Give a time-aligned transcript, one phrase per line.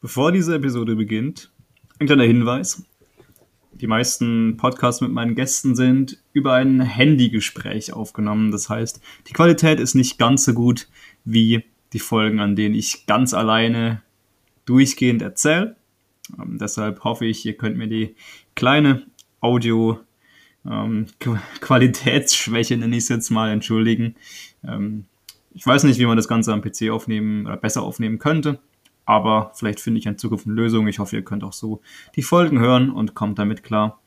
[0.00, 1.52] Bevor diese Episode beginnt,
[1.98, 2.82] ein kleiner Hinweis.
[3.72, 8.50] Die meisten Podcasts mit meinen Gästen sind über ein Handygespräch aufgenommen.
[8.50, 10.88] Das heißt, die Qualität ist nicht ganz so gut
[11.26, 14.00] wie die Folgen, an denen ich ganz alleine
[14.64, 15.76] durchgehend erzähle.
[16.38, 18.14] Ähm, deshalb hoffe ich, ihr könnt mir die
[18.54, 19.02] kleine
[19.42, 20.00] Audio
[20.64, 21.08] ähm,
[21.60, 24.14] Qualitätsschwäche, nenne ich es jetzt mal, entschuldigen.
[24.66, 25.04] Ähm,
[25.52, 28.60] ich weiß nicht, wie man das Ganze am PC aufnehmen oder besser aufnehmen könnte.
[29.10, 30.86] Aber vielleicht finde ich in Zukunft eine Lösung.
[30.86, 31.80] Ich hoffe, ihr könnt auch so
[32.14, 34.00] die Folgen hören und kommt damit klar.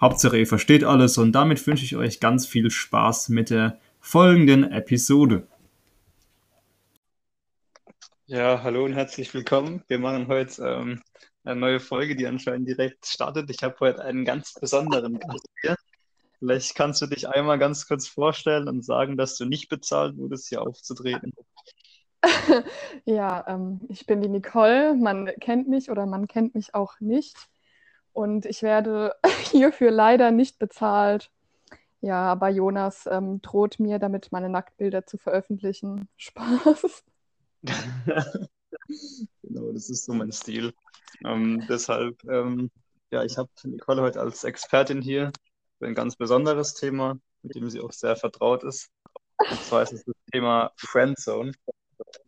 [0.00, 4.64] Hauptsache, ihr versteht alles und damit wünsche ich euch ganz viel Spaß mit der folgenden
[4.64, 5.46] Episode.
[8.26, 9.84] Ja, hallo und herzlich willkommen.
[9.86, 11.00] Wir machen heute ähm,
[11.44, 13.48] eine neue Folge, die anscheinend direkt startet.
[13.48, 15.76] Ich habe heute einen ganz besonderen Gast hier.
[16.40, 20.48] Vielleicht kannst du dich einmal ganz kurz vorstellen und sagen, dass du nicht bezahlt wurdest,
[20.48, 21.32] hier aufzutreten.
[23.04, 24.94] Ja, ähm, ich bin die Nicole.
[24.94, 27.36] Man kennt mich oder man kennt mich auch nicht.
[28.12, 29.14] Und ich werde
[29.50, 31.30] hierfür leider nicht bezahlt.
[32.00, 36.08] Ja, aber Jonas ähm, droht mir, damit meine Nacktbilder zu veröffentlichen.
[36.16, 37.04] Spaß.
[39.42, 40.74] genau, das ist so mein Stil.
[41.24, 42.70] Ähm, deshalb, ähm,
[43.10, 45.32] ja, ich habe Nicole heute als Expertin hier
[45.78, 48.90] für ein ganz besonderes Thema, mit dem sie auch sehr vertraut ist.
[49.38, 51.52] Und zwar ist es das Thema Friendzone.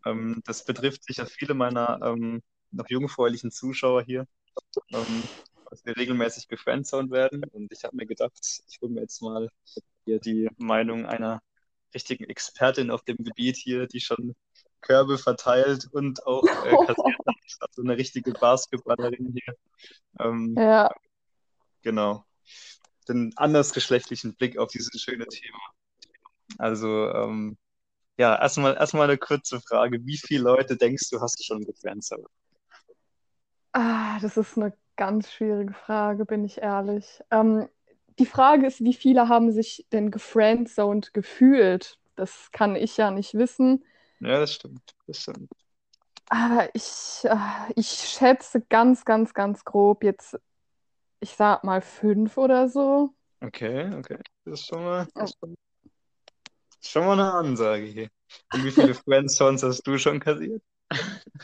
[0.05, 4.27] Ähm, das betrifft sicher viele meiner ähm, noch jungfräulichen Zuschauer hier,
[4.91, 5.23] ähm,
[5.69, 7.43] dass wir regelmäßig gefriendzoned werden.
[7.51, 9.49] Und ich habe mir gedacht, ich hole mir jetzt mal
[10.05, 11.41] hier die Meinung einer
[11.93, 14.35] richtigen Expertin auf dem Gebiet hier, die schon
[14.81, 16.47] Körbe verteilt und auch äh,
[16.87, 17.35] kassiert hat.
[17.61, 19.55] Also eine richtige Basketballerin hier.
[20.19, 20.91] Ähm, Ja,
[21.81, 22.25] genau.
[23.07, 25.59] Den andersgeschlechtlichen Blick auf dieses schöne Thema.
[26.57, 27.57] Also, ähm,
[28.17, 30.05] ja, erstmal erstmal eine kurze Frage.
[30.05, 32.27] Wie viele Leute denkst du, hast du schon gefriendzoned?
[33.73, 37.21] ah, das ist eine ganz schwierige Frage, bin ich ehrlich.
[37.31, 37.67] Ähm,
[38.19, 41.99] die Frage ist, wie viele haben sich denn gefriendzoned gefühlt?
[42.15, 43.83] Das kann ich ja nicht wissen.
[44.19, 44.95] Ja, das stimmt.
[45.05, 45.51] Das stimmt.
[46.29, 47.37] Aber ich, äh,
[47.75, 50.37] ich schätze ganz, ganz, ganz grob jetzt,
[51.19, 53.13] ich sag mal fünf oder so.
[53.41, 54.17] Okay, okay.
[54.45, 55.55] Das ist schon mal, das ist schon,
[56.91, 58.09] schon mal eine Ansage hier.
[58.53, 60.61] Und wie viele Friendzones hast du schon kassiert?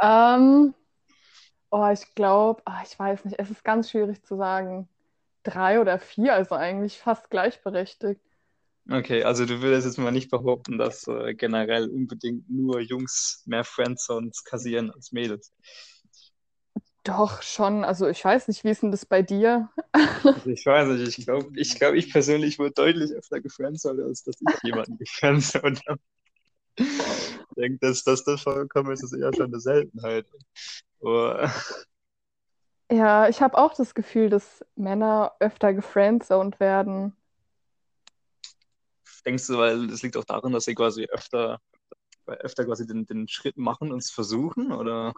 [0.00, 0.74] Ähm,
[1.70, 4.88] oh, ich glaube, ich weiß nicht, es ist ganz schwierig zu sagen.
[5.44, 8.20] Drei oder vier, also eigentlich fast gleichberechtigt.
[8.90, 13.64] Okay, also du würdest jetzt mal nicht behaupten, dass äh, generell unbedingt nur Jungs mehr
[13.64, 15.52] Friendzones kassieren als Mädels.
[17.08, 17.84] Doch, schon.
[17.84, 19.70] Also ich weiß nicht, wie ist denn das bei dir?
[19.92, 24.24] Also ich weiß nicht, ich glaube, ich, glaub, ich persönlich wurde deutlich öfter gefriendzoned, als
[24.24, 26.00] dass ich jemanden gefriendzoned habe.
[26.76, 26.86] Ich
[27.56, 30.26] denke, dass, dass das vorgekommen ist, ist eher schon eine Seltenheit.
[31.00, 31.50] Aber,
[32.90, 37.14] Ja, ich habe auch das Gefühl, dass Männer öfter gefriendzoned werden.
[39.24, 41.58] denkst du, weil es liegt auch daran, dass sie quasi öfter,
[42.26, 45.14] öfter quasi den, den Schritt machen und es versuchen, oder?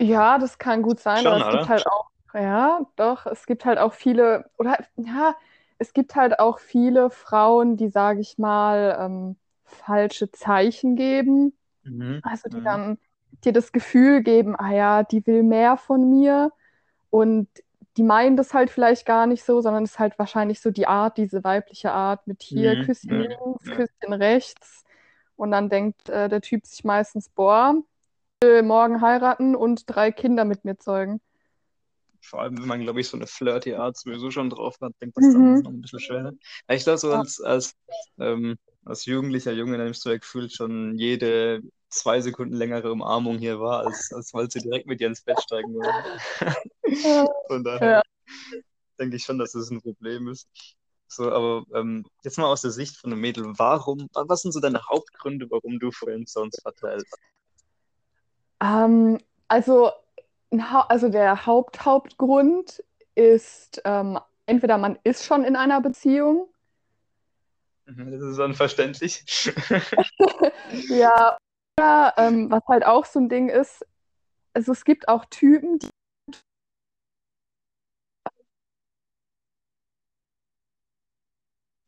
[0.00, 1.68] Ja, das kann gut sein, Schon, aber es gibt oder?
[1.68, 5.34] halt auch, ja, doch, es gibt halt auch viele, oder ja,
[5.78, 11.56] es gibt halt auch viele Frauen, die, sage ich mal, ähm, falsche Zeichen geben.
[11.84, 12.22] Mhm.
[12.22, 12.62] Also die Mhm.
[12.62, 12.98] dann
[13.44, 16.52] dir das Gefühl geben, ah ja, die will mehr von mir
[17.10, 17.48] und
[17.96, 20.86] die meinen das halt vielleicht gar nicht so, sondern es ist halt wahrscheinlich so die
[20.86, 22.76] Art, diese weibliche Art mit hier Mhm.
[22.76, 23.70] Küsschen links.
[23.70, 24.84] Küsschen rechts
[25.36, 27.76] und dann denkt äh, der Typ sich meistens, boah,
[28.42, 31.20] will morgen heiraten und drei Kinder mit mir zeugen.
[32.20, 35.16] Vor allem, wenn man, glaube ich, so eine flirty Art sowieso schon drauf hat, denkt
[35.16, 35.62] das dann Mhm.
[35.62, 36.32] noch ein bisschen schwer.
[36.68, 37.20] Ja, Ich glaube, so Ja.
[37.20, 37.72] als, als,
[38.18, 43.60] ähm, als jugendlicher Junge nimmst du ja gefühlt schon jede zwei Sekunden längere Umarmung hier
[43.60, 45.92] wahr, als, als wollte sie direkt mit dir ins Bett steigen wollen.
[47.46, 48.02] Von daher Ja.
[48.98, 50.48] denke ich schon, dass das ein Problem ist.
[51.08, 54.60] So, aber ähm, jetzt mal aus der Sicht von einem Mädel, warum, was sind so
[54.60, 57.16] deine Hauptgründe, warum du Friendzones verteilst?
[58.62, 59.18] Ähm,
[59.48, 59.90] also,
[60.50, 62.82] also der Haupt-Hauptgrund
[63.14, 66.48] ist, ähm, entweder man ist schon in einer Beziehung,
[67.86, 69.24] Mhm, Das ist unverständlich.
[70.88, 71.36] ja,
[71.78, 73.86] oder ähm, was halt auch so ein Ding ist,
[74.54, 75.88] also es gibt auch Typen, die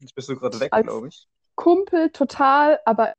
[0.00, 1.26] Jetzt bist du gerade weg, glaube ich.
[1.56, 3.12] Kumpel total, aber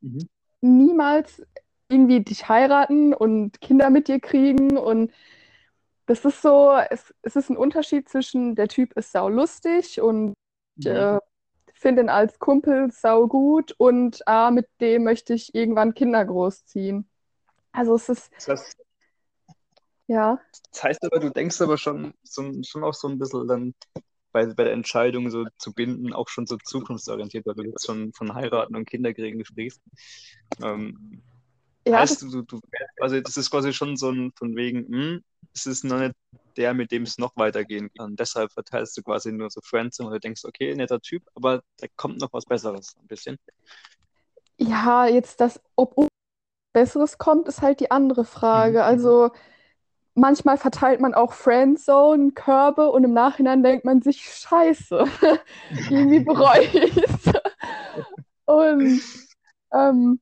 [0.00, 0.26] Mhm.
[0.62, 1.42] niemals
[1.88, 4.76] irgendwie dich heiraten und Kinder mit dir kriegen.
[4.78, 5.12] Und
[6.06, 10.34] das ist so, es, es ist ein Unterschied zwischen der Typ ist sau lustig und
[10.84, 10.90] ich Mhm.
[10.90, 11.18] äh,
[11.74, 17.08] finde ihn als Kumpel sau gut und ah, mit dem möchte ich irgendwann Kinder großziehen.
[17.72, 18.76] Also es ist, Das
[20.06, 20.38] ja,
[20.72, 23.74] das heißt aber, du denkst aber schon, so, schon auch so ein bisschen dann
[24.32, 28.12] bei, bei der Entscheidung so zu binden, auch schon so zukunftsorientiert, weil du jetzt schon
[28.12, 29.80] von heiraten und Kinderkriegen sprichst.
[30.62, 31.22] Ähm,
[31.86, 32.60] ja, heißt das, du, du,
[33.00, 36.14] also das ist quasi schon so ein von wegen, hm, es ist noch nicht
[36.56, 38.16] der, mit dem es noch weitergehen kann.
[38.16, 41.86] Deshalb verteilst du quasi nur so Friends und du denkst, okay, netter Typ, aber da
[41.96, 43.38] kommt noch was Besseres, ein bisschen.
[44.58, 46.08] ja, jetzt das, ob
[46.72, 48.78] Besseres kommt, ist halt die andere Frage.
[48.78, 48.84] Mhm.
[48.84, 49.30] Also
[50.14, 55.04] manchmal verteilt man auch Friendzone, Körbe und im Nachhinein denkt man sich, scheiße,
[55.90, 57.32] irgendwie bereue ich es.
[58.46, 59.00] Und
[59.72, 60.20] ähm,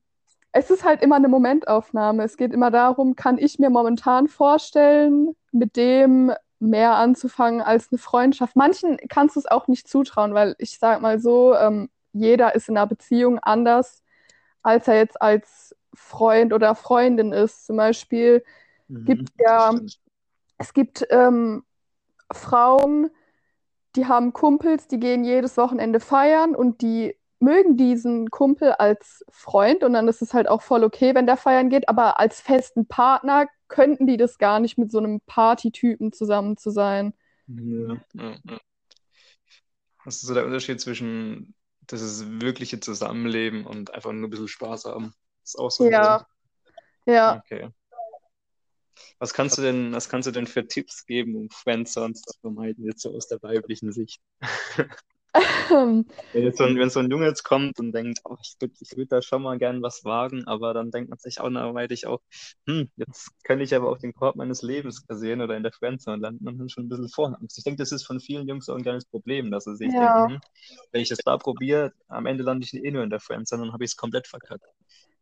[0.53, 2.23] es ist halt immer eine Momentaufnahme.
[2.23, 7.99] Es geht immer darum, kann ich mir momentan vorstellen, mit dem mehr anzufangen als eine
[7.99, 8.55] Freundschaft.
[8.55, 12.69] Manchen kannst du es auch nicht zutrauen, weil ich sag mal so, ähm, jeder ist
[12.69, 14.03] in einer Beziehung anders,
[14.63, 17.67] als er jetzt als Freund oder Freundin ist.
[17.67, 18.43] Zum Beispiel
[19.05, 19.73] gibt Mhm, das ja,
[20.57, 21.63] es gibt ähm,
[22.31, 23.11] Frauen,
[23.95, 29.83] die haben Kumpels, die gehen jedes Wochenende feiern und die mögen diesen Kumpel als Freund
[29.83, 32.87] und dann ist es halt auch voll okay, wenn der feiern geht, aber als festen
[32.87, 37.13] Partner könnten die das gar nicht mit so einem Partytypen zusammen zu sein.
[37.47, 38.59] Ja, ja, ja.
[40.05, 41.53] Was ist so der Unterschied zwischen
[41.87, 45.13] das wirkliche Zusammenleben und einfach nur ein bisschen Spaß haben?
[45.43, 46.27] ist auch so ein Ja,
[47.05, 47.37] ja.
[47.37, 47.69] Okay.
[49.19, 52.85] Was kannst du denn, was kannst du denn für Tipps geben, um Friendzone zu vermeiden,
[52.85, 54.21] jetzt so aus der weiblichen Sicht?
[56.31, 58.73] Wenn jetzt so ein, wenn so ein Junge jetzt kommt und denkt, oh, ich würde
[58.79, 62.07] ich würd da schon mal gern was wagen, aber dann denkt man sich auch nachweitig
[62.07, 62.21] auch,
[62.67, 66.17] hm, jetzt könnte ich aber auch den Korb meines Lebens kassieren oder in der Friendzone
[66.21, 67.57] landen und dann schon ein bisschen Vorangst.
[67.59, 69.97] Ich denke, das ist von vielen Jungs auch ein kleines Problem, dass sie sich Ja,
[69.97, 70.39] denken, hm,
[70.91, 73.73] wenn ich das da probiere, am Ende lande ich eh nur in der Friendzone und
[73.73, 74.65] habe ich es komplett verkackt.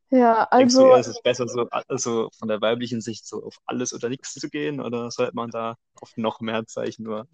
[0.09, 3.57] ja, Denkst du also es ist besser, so also von der weiblichen Sicht so auf
[3.65, 7.27] alles oder nichts zu gehen, oder sollte man da auf noch mehr Zeichen nur,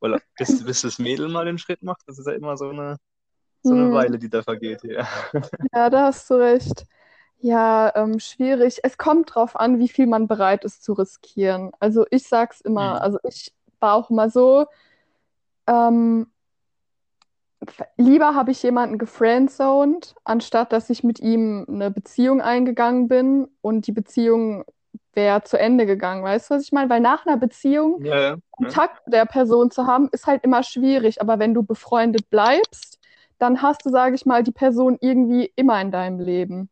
[0.00, 2.96] weil bis, bis das Mädel mal den Schritt macht, das ist ja immer so eine,
[3.62, 5.06] so eine hm, Weile, die da vergeht hier.
[5.72, 6.86] ja, da hast du recht.
[7.40, 8.80] Ja, ähm, schwierig.
[8.84, 11.72] Es kommt drauf an, wie viel man bereit ist zu riskieren.
[11.80, 13.02] Also ich sag's immer, Mhm.
[13.02, 14.66] also ich war auch immer so,
[15.66, 16.26] ähm,
[17.96, 23.86] lieber habe ich jemanden gefriendzoned, anstatt dass ich mit ihm eine Beziehung eingegangen bin und
[23.86, 24.64] die Beziehung
[25.14, 26.22] wäre zu Ende gegangen.
[26.24, 26.90] Weißt du, was ich meine?
[26.90, 28.36] Weil nach einer Beziehung Ja, ja.
[28.50, 31.20] Kontakt mit der Person zu haben, ist halt immer schwierig.
[31.20, 32.98] Aber wenn du befreundet bleibst,
[33.38, 36.70] dann hast du, sage ich mal, die Person irgendwie immer in deinem Leben.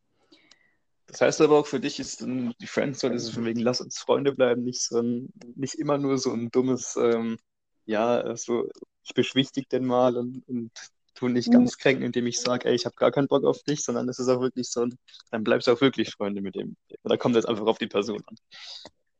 [1.06, 3.80] Das heißt aber auch für dich ist dann die Friendzone, ist es von wegen, lass
[3.80, 7.38] uns Freunde bleiben, nicht so ein, nicht immer nur so ein dummes, ähm,
[7.86, 8.68] ja, so,
[9.02, 10.70] ich beschwichtige den mal und, und
[11.18, 13.84] tu nicht ganz kränken, indem ich sage, ey, ich habe gar keinen Bock auf dich,
[13.84, 14.98] sondern es ist auch wirklich so, ein,
[15.30, 16.76] dann bleibst du auch wirklich Freunde mit dem.
[17.02, 18.36] Oder kommt jetzt einfach auf die Person an.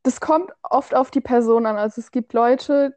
[0.03, 1.77] Das kommt oft auf die Person an.
[1.77, 2.95] Also es gibt Leute,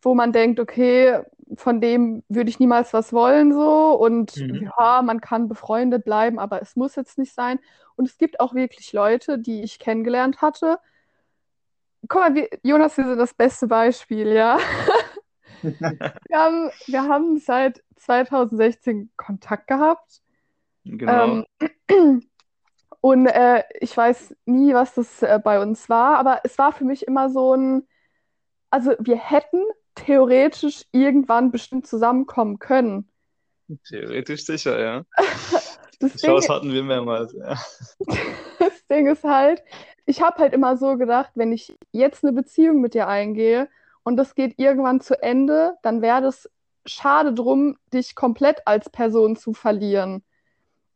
[0.00, 1.20] wo man denkt, okay,
[1.56, 4.70] von dem würde ich niemals was wollen so und Mhm.
[4.78, 7.58] ja, man kann befreundet bleiben, aber es muss jetzt nicht sein.
[7.96, 10.78] Und es gibt auch wirklich Leute, die ich kennengelernt hatte.
[12.08, 14.58] Guck mal, wir, Jonas, wir sind das beste Beispiel, ja.
[15.62, 20.20] Wir haben, wir haben seit 2016 Kontakt gehabt.
[20.84, 21.44] Genau.
[21.88, 22.22] Ähm,
[23.00, 26.84] und äh, ich weiß nie, was das äh, bei uns war, aber es war für
[26.84, 27.86] mich immer so ein,
[28.70, 29.62] also wir hätten
[29.94, 33.08] theoretisch irgendwann bestimmt zusammenkommen können.
[33.88, 35.04] Theoretisch sicher, ja.
[36.00, 37.58] Das Die Ding, Chance hatten wir mehrmals, ja.
[38.60, 39.64] das Ding ist halt,
[40.06, 43.68] ich habe halt immer so gedacht, wenn ich jetzt eine Beziehung mit dir eingehe
[44.08, 46.48] und das geht irgendwann zu Ende, dann wäre das
[46.86, 50.24] schade drum, dich komplett als Person zu verlieren.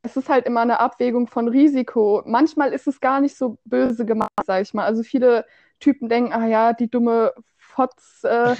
[0.00, 2.22] Es ist halt immer eine Abwägung von Risiko.
[2.24, 4.86] Manchmal ist es gar nicht so böse gemacht, sag ich mal.
[4.86, 5.44] Also viele
[5.78, 8.56] Typen denken, ah ja, die dumme Fotz äh,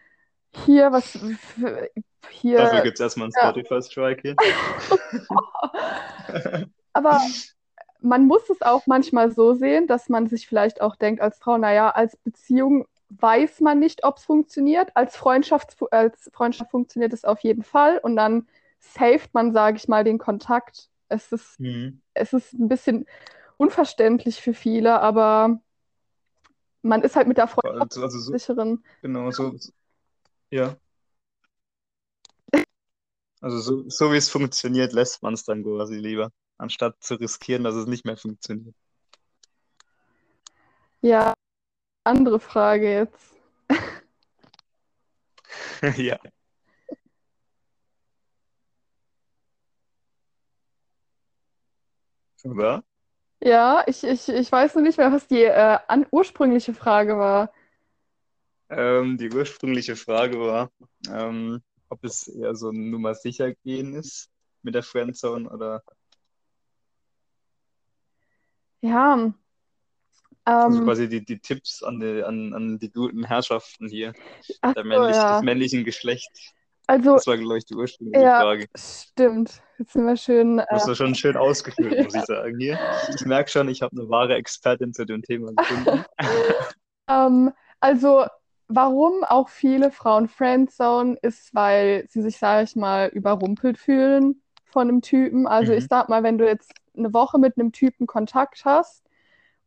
[0.64, 1.90] hier, was Dafür
[2.30, 2.80] hier.
[2.80, 3.50] gibt es erstmal einen Ja.
[3.50, 4.36] Spotify-Strike hier.
[6.94, 7.20] Aber
[8.00, 11.58] man muss es auch manchmal so sehen, dass man sich vielleicht auch denkt als Frau,
[11.58, 14.96] naja, als Beziehung weiß man nicht, ob es funktioniert.
[14.96, 18.48] Als Freundschaft, als Freundschaft funktioniert es auf jeden Fall und dann
[18.78, 20.88] saved man, sage ich mal, den Kontakt.
[21.08, 22.00] Es ist, Mhm.
[22.14, 23.06] es ist ein bisschen
[23.56, 25.60] unverständlich für viele, aber
[26.82, 28.84] man ist halt mit der Freundschaft Also, so, sicheren.
[29.02, 29.72] genau, so, so-
[30.50, 30.76] ja.
[33.42, 37.64] Also so, so wie es funktioniert, lässt man es dann quasi lieber, anstatt zu riskieren,
[37.64, 38.74] dass es nicht mehr funktioniert.
[41.02, 41.34] Ja,
[42.04, 43.36] andere Frage jetzt.
[45.96, 46.18] Ja.
[52.44, 52.84] Oder?
[53.42, 57.52] Ja, ich, ich, ich weiß noch nicht mehr, was die äh, an, ursprüngliche Frage war.
[58.68, 60.70] Ähm, die ursprüngliche Frage war,
[61.10, 64.30] ähm, ob es eher so ein Nummer sicher gehen ist
[64.62, 65.82] mit der Friendzone oder
[68.82, 69.32] Ja,
[70.58, 74.12] also ähm, quasi die, die Tipps an die, an, an die guten Herrschaften hier,
[74.62, 75.42] ach der männlich, des ja.
[75.42, 76.52] männlichen Geschlechts.
[76.86, 78.66] Also, Das war, glaube ich, die ursprüngliche ja, Frage.
[78.76, 79.62] stimmt.
[79.78, 80.58] Jetzt sind wir schön.
[80.58, 82.58] Äh, das schon schön ausgeführt, muss ich sagen.
[82.58, 82.78] Hier.
[83.14, 86.04] Ich merke schon, ich habe eine wahre Expertin zu dem Thema gefunden.
[87.08, 88.26] ähm, also,
[88.68, 94.88] warum auch viele Frauen Friendzone ist, weil sie sich, sage ich mal, überrumpelt fühlen von
[94.88, 95.46] einem Typen.
[95.46, 95.88] Also, ich Mhm.
[95.88, 99.04] sag mal, wenn du jetzt eine Woche mit einem Typen Kontakt hast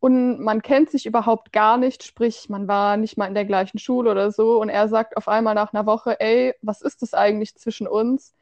[0.03, 3.79] und man kennt sich überhaupt gar nicht, sprich, man war nicht mal in der gleichen
[3.79, 7.13] Schule oder so, und er sagt auf einmal nach einer Woche, ey, was ist das
[7.13, 8.35] eigentlich zwischen uns?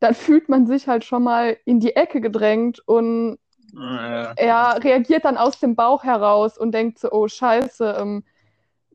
[0.00, 3.38] Dann fühlt man sich halt schon mal in die Ecke gedrängt und
[3.72, 8.24] Ja, er reagiert dann aus dem Bauch heraus und denkt so, oh Scheiße, ähm,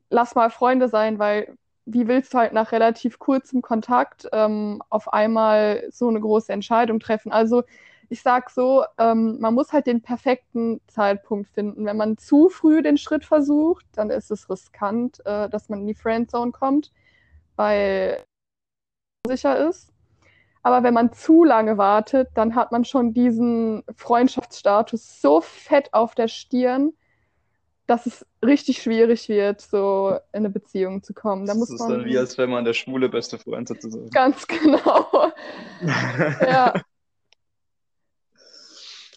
[0.10, 5.14] lass mal Freunde sein, weil wie willst du halt nach relativ kurzem Kontakt ähm, auf
[5.14, 7.32] einmal so eine große Entscheidung treffen?
[7.32, 7.64] Also
[8.10, 11.86] ich sag so, ähm, man muss halt den perfekten Zeitpunkt finden.
[11.86, 15.88] Wenn man zu früh den Schritt versucht, dann ist es riskant, äh, dass man in
[15.88, 16.92] die Friendzone kommt,
[17.56, 18.24] weil
[19.28, 19.92] sicher ist.
[20.64, 26.16] Aber wenn man zu lange wartet, dann hat man schon diesen Freundschaftsstatus so fett auf
[26.16, 26.94] der Stirn,
[27.86, 31.46] dass es richtig schwierig wird, so in eine Beziehung zu kommen.
[31.46, 34.10] Da das muss ist dann wie, man als wenn man der Schule beste Freund sozusagen.
[34.10, 35.32] ganz genau.
[36.40, 36.74] Ja,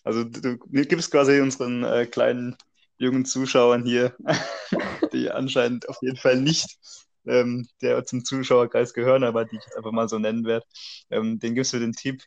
[0.06, 2.56] Also du, du gibst quasi unseren äh, kleinen
[2.96, 4.14] jungen Zuschauern hier,
[5.12, 6.78] die anscheinend auf jeden Fall nicht
[7.26, 10.64] ähm, der zum Zuschauerkreis gehören, aber die ich jetzt einfach mal so nennen werde,
[11.10, 12.22] ähm, den gibst du den Tipp,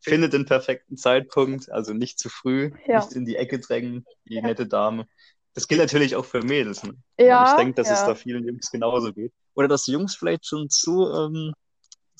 [0.00, 4.36] finde den perfekten Zeitpunkt, also nicht zu früh, ja, nicht in die Ecke drängen, die
[4.36, 5.06] ja, nette Dame.
[5.52, 6.82] Das gilt natürlich auch für Mädels.
[6.84, 6.94] Ne?
[7.18, 9.34] Ich ja, denke, dass es da ja, vielen Jungs genauso geht.
[9.52, 11.52] Oder dass Jungs vielleicht schon zu, ähm,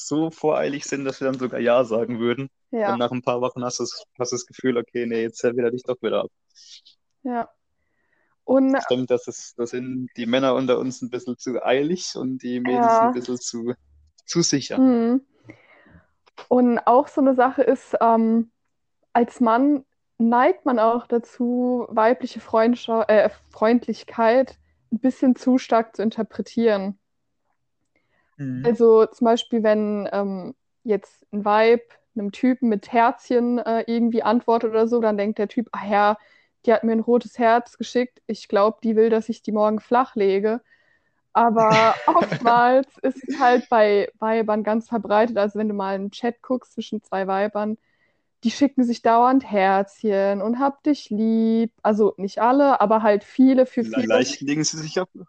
[0.07, 2.49] so voreilig sind, dass sie dann sogar Ja sagen würden.
[2.71, 5.23] Und ja, nach ein paar Wochen hast du das, hast du das Gefühl, okay, nee,
[5.23, 6.31] jetzt will er dich doch wieder ab.
[7.23, 7.49] ja.
[8.45, 12.17] Und Ich denke, das ist, das sind die Männer unter uns ein bisschen zu eilig
[12.17, 13.75] und die Mädels ein ja, bisschen zu,
[14.27, 14.77] zu sicher.
[14.77, 15.25] hm.
[16.49, 18.51] Und auch so eine Sache ist, ähm,
[19.13, 19.85] als Mann
[20.19, 24.59] neigt man auch dazu, weibliche Freundscha äh, Freundlichkeit
[24.93, 27.00] ein bisschen zu stark zu interpretieren.
[28.41, 28.65] Mhm.
[28.65, 31.83] Also zum Beispiel, wenn ähm, jetzt ein Weib
[32.17, 36.19] einem Typen mit Herzchen äh, irgendwie antwortet oder so, dann denkt der Typ, ah ja,
[36.67, 38.21] die hat mir ein rotes Herz geschickt.
[38.27, 40.61] Ich glaube, die will, dass ich die morgen flach lege.
[41.33, 45.39] Aber oftmals ist es halt bei Weibern ganz verbreitet.
[45.39, 47.79] Also wenn du mal einen Chat guckst zwischen zwei Weibern,
[48.43, 51.73] die schicken sich dauernd Herzchen und hab dich lieb.
[51.83, 54.07] Also nicht alle, aber halt viele für viele.
[54.07, 55.11] Leicht legen sie sich ab.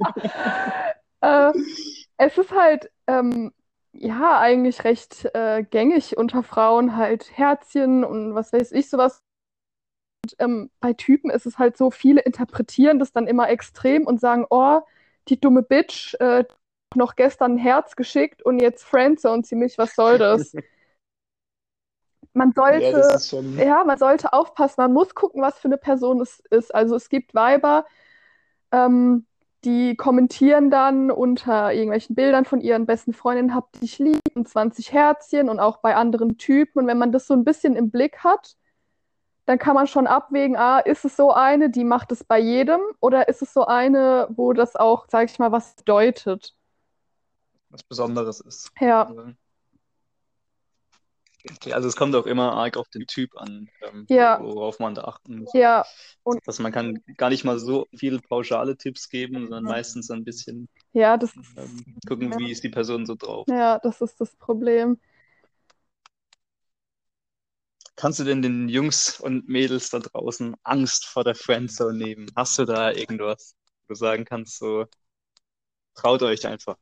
[1.26, 1.52] Äh,
[2.18, 3.52] es ist halt ähm,
[3.92, 9.22] ja eigentlich recht äh, gängig unter Frauen halt Herzchen und was weiß ich sowas.
[10.38, 14.44] Ähm, bei Typen ist es halt so, viele interpretieren das dann immer extrem und sagen,
[14.50, 14.80] oh,
[15.28, 16.44] die dumme Bitch, äh,
[16.94, 20.52] noch gestern ein Herz geschickt und jetzt Friendzone sie mich, was soll das?
[22.32, 23.56] Man Ja, sollte, ist schon.
[23.58, 26.74] ja, man sollte aufpassen, man muss gucken, was für eine Person es ist.
[26.74, 27.86] Also es gibt Weiber,
[28.72, 29.26] ähm,
[29.66, 34.92] die kommentieren dann unter irgendwelchen Bildern von ihren besten Freundinnen, hab dich lieb und 20
[34.92, 36.78] Herzchen und auch bei anderen Typen.
[36.78, 38.56] Und wenn man das so ein bisschen im Blick hat,
[39.44, 42.80] dann kann man schon abwägen, ah, ist es so eine, die macht es bei jedem,
[43.00, 46.54] oder ist es so eine, wo das auch, sag ich mal, was bedeutet?
[47.70, 48.70] Was Besonderes ist.
[48.80, 49.36] Ja, sozusagen.
[51.72, 55.04] Also es kommt auch immer arg auf den Typ an, ähm, ja, worauf man da
[55.04, 55.52] achten muss.
[55.54, 55.84] ja.
[56.24, 60.24] Und Dass man kann gar nicht mal so viele pauschale Tipps geben, sondern meistens ein
[60.24, 63.46] bisschen ja, das ist, ähm, gucken, wie ist die Person so drauf.
[63.48, 64.98] ja, das ist das Problem.
[67.96, 72.30] Kannst du denn den Jungs und Mädels da draußen Angst vor der Friendzone nehmen?
[72.36, 73.54] Hast du da irgendwas,
[73.88, 74.84] wo du sagen kannst, so
[75.94, 76.76] traut euch einfach?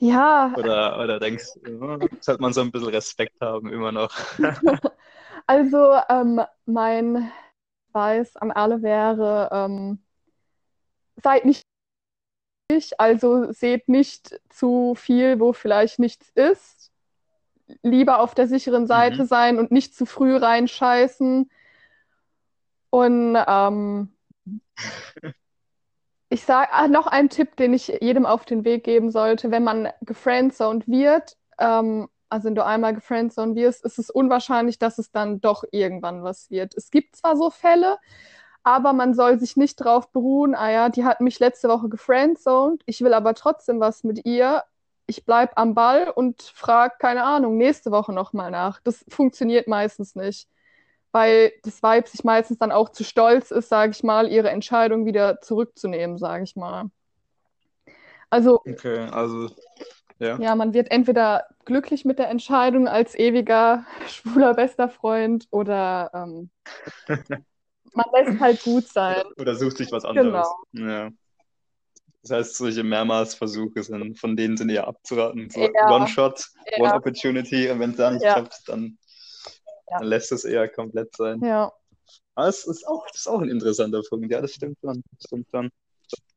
[0.00, 4.10] Ja, Oder, oder denkst du, ja, sollte man so ein bisschen Respekt haben immer noch?
[5.46, 7.30] also ähm, mein
[7.92, 10.02] Weiß an alle wäre, ähm,
[11.22, 11.62] seid nicht
[12.70, 16.92] ich, also seht nicht zu viel, wo vielleicht nichts ist.
[17.82, 19.26] Lieber auf der sicheren Seite Mhm.
[19.26, 21.50] sein und nicht zu früh reinscheißen.
[22.90, 24.08] Und ähm,
[26.30, 29.64] ich sage ah, noch einen Tipp, den ich jedem auf den Weg geben sollte, wenn
[29.64, 35.10] man gefriendzoned wird, ähm, Also wenn du einmal gefriendzoned wirst, ist es unwahrscheinlich, dass es
[35.10, 36.74] dann doch irgendwann was wird.
[36.76, 37.98] Es gibt zwar so Fälle,
[38.62, 42.82] aber man soll sich nicht darauf beruhen, ah ja, die hat mich letzte Woche gefriendzoned,
[42.86, 44.64] ich will aber trotzdem was mit ihr.
[45.06, 48.80] Ich bleibe am Ball und frage, keine Ahnung, nächste Woche nochmal nach.
[48.82, 50.48] Das funktioniert meistens nicht,
[51.12, 55.06] weil das Weib sich meistens dann auch zu stolz ist, sage ich mal, ihre Entscheidung
[55.06, 56.90] wieder zurückzunehmen, sage ich mal.
[58.30, 59.48] Also, Okay, also,
[60.18, 60.38] ja.
[60.38, 66.50] ja, man wird entweder glücklich mit der Entscheidung als ewiger schwuler bester Freund oder ähm,
[67.94, 69.22] man lässt halt gut sein.
[69.38, 70.48] Oder sucht sich was anderes.
[70.72, 70.90] Genau.
[70.90, 71.10] Ja.
[72.22, 75.48] Das heißt, solche Mehrmalsversuche sind, von denen sind eher abzuraten.
[75.50, 75.90] So Ja.
[75.90, 76.44] One-Shot,
[76.76, 76.84] Ja.
[76.84, 78.98] One-Opportunity und wenn es da nicht klappt, dann,
[79.90, 79.98] Ja.
[79.98, 81.40] dann lässt es eher komplett sein.
[81.42, 81.72] Ja,
[82.34, 84.30] Aber es ist auch, das ist auch ein interessanter Punkt.
[84.30, 85.02] Ja, das stimmt schon.
[85.12, 85.70] Das stimmt schon.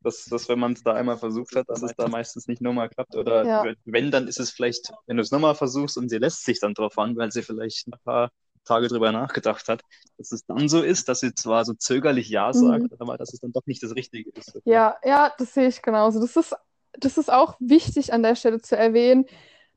[0.03, 2.89] Dass, dass wenn man es da einmal versucht hat, dass es da meistens nicht nochmal
[2.89, 3.15] klappt.
[3.15, 3.73] Oder Ja.
[3.85, 6.73] wenn, dann ist es vielleicht, wenn du es nochmal versuchst und sie lässt sich dann
[6.73, 8.31] drauf an, weil sie vielleicht ein paar
[8.65, 9.81] Tage drüber nachgedacht hat,
[10.17, 13.39] dass es dann so ist, dass sie zwar so zögerlich Ja sagt, aber dass es
[13.39, 14.53] dann doch nicht das Richtige ist.
[14.55, 14.61] Mhm.
[14.65, 16.19] ja, ja, das sehe ich genauso.
[16.19, 16.55] Das ist,
[16.93, 19.25] das ist auch wichtig an der Stelle zu erwähnen,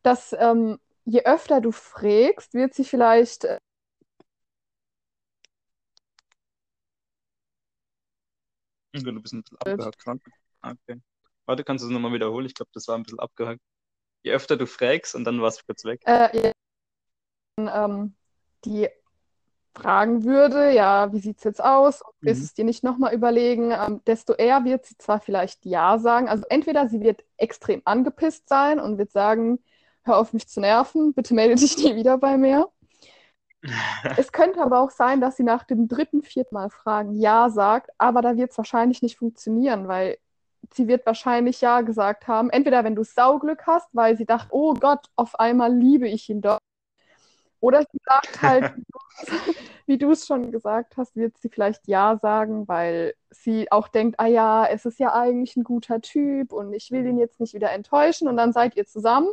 [0.03, 3.47] dass ähm, je öfter du fragst, wird sie vielleicht
[8.95, 10.03] Du bist ein bisschen abgehackt.
[10.03, 10.23] Frank.
[10.63, 11.01] Okay.
[11.47, 12.47] Warte, kannst du es nochmal wiederholen?
[12.47, 13.61] Ich glaube, das war ein bisschen abgehackt.
[14.23, 16.01] Je öfter du fragst und dann war es kurz weg.
[16.07, 16.53] äh,
[17.59, 18.15] ähm,
[18.65, 18.89] die
[19.75, 22.03] fragen würde, ja, wie sieht es jetzt aus?
[22.21, 22.45] Willst Mhm.
[22.45, 23.73] es dir nicht nochmal überlegen?
[23.73, 26.29] Ähm, desto eher wird sie zwar vielleicht Ja sagen.
[26.29, 29.59] Also entweder sie wird extrem angepisst sein und wird sagen,
[30.05, 32.71] hör auf mich zu nerven, bitte melde dich nie wieder bei mir.
[34.17, 37.91] Es könnte aber auch sein, dass sie nach dem dritten, vierten Mal fragen, Ja sagt,
[37.99, 40.19] aber da wird es wahrscheinlich nicht funktionieren, weil
[40.73, 42.51] sie wird wahrscheinlich Ja gesagt haben.
[42.51, 46.41] Entweder wenn du Sauglück hast, weil sie dachte, oh Gott, auf einmal liebe ich ihn
[46.41, 46.59] doch.
[47.61, 48.75] Oder sie sagt halt,
[49.87, 54.21] wie du es schon gesagt hast, wird sie vielleicht Ja sagen, weil sie auch denkt,
[54.21, 57.55] ah ja, es ist ja eigentlich ein guter Typ und ich will ihn jetzt nicht
[57.55, 58.29] wieder enttäuschen.
[58.29, 59.29] Und dann seid ihr zusammen,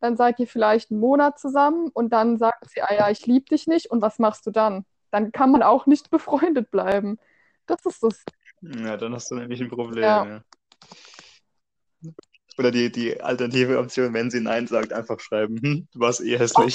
[0.00, 3.46] dann seid ihr vielleicht einen Monat zusammen und dann sagt sie, ah ja, ich liebe
[3.46, 3.90] dich nicht.
[3.90, 4.84] Und was machst du dann?
[5.10, 7.18] Dann kann man auch nicht befreundet bleiben.
[7.66, 8.24] Das ist das.
[8.62, 10.02] Ja, dann hast du nämlich ein Problem.
[10.02, 10.26] Ja.
[10.26, 12.10] Ja.
[12.58, 16.38] Oder die, die alternative Option, wenn sie Nein sagt, einfach schreiben, hm, du warst eh
[16.38, 16.74] hässlich.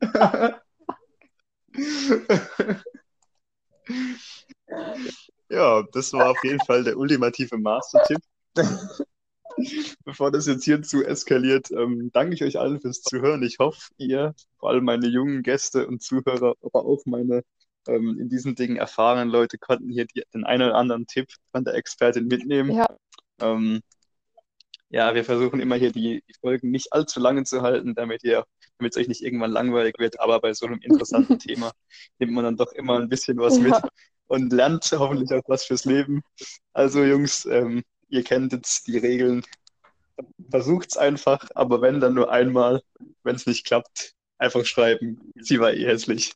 [5.48, 8.20] Ja, das war auf jeden Fall der ultimative Master-Tipp.
[10.04, 13.42] Bevor das jetzt hierzu eskaliert, ähm, danke ich euch allen fürs Zuhören.
[13.42, 17.42] Ich hoffe, ihr, vor allem meine jungen Gäste und Zuhörer, aber auch meine
[17.88, 21.64] ähm, in diesen Dingen erfahrenen Leute, konnten hier die, den einen oder anderen Tipp von
[21.64, 22.72] der Expertin mitnehmen.
[22.72, 22.86] Ja.
[23.40, 23.80] Ähm,
[24.88, 28.44] ja, wir versuchen immer hier die, die Folgen nicht allzu lange zu halten, damit ihr,
[28.78, 30.20] damit es euch nicht irgendwann langweilig wird.
[30.20, 31.72] Aber bei so einem interessanten Thema
[32.18, 33.82] nimmt man dann doch immer ein bisschen was mit Ja.
[34.26, 36.22] und lernt hoffentlich auch was fürs Leben.
[36.72, 39.42] Also Jungs, ähm, ihr kennt jetzt die Regeln.
[40.50, 42.82] Versucht's einfach, aber wenn dann nur einmal,
[43.22, 45.20] wenn es nicht klappt, einfach schreiben.
[45.36, 46.32] Sie war eh hässlich.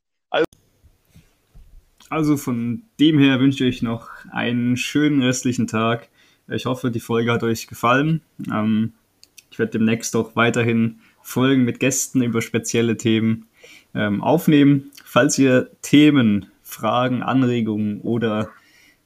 [2.11, 6.09] Also von dem her wünsche ich euch noch einen schönen restlichen Tag.
[6.49, 8.21] Ich hoffe, die Folge hat euch gefallen.
[8.53, 8.95] Ähm,
[9.51, 13.47] ich werde demnächst auch weiterhin Folgen mit Gästen über spezielle Themen
[13.95, 14.91] ähm, aufnehmen.
[15.05, 18.51] Falls ihr Themen, Fragen, Anregungen oder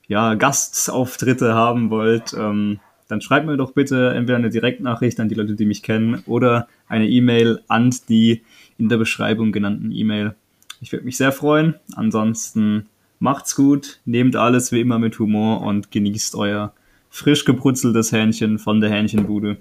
[0.08, 5.34] ja, Gastauftritte haben wollt, ähm, dann schreibt mir doch bitte entweder eine Direktnachricht an die
[5.34, 8.42] Leute, die mich kennen, oder eine E-Mail an die
[8.78, 10.34] in der Beschreibung genannten E-Mail.
[10.80, 11.74] Ich würde mich sehr freuen.
[11.94, 12.86] Ansonsten
[13.18, 16.72] macht's gut, nehmt alles wie immer mit Humor und genießt euer
[17.10, 19.58] frisch gebrutzeltes Hähnchen von der Hähnchenbude.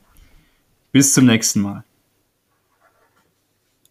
[0.91, 1.83] Bis zum nächsten Mal.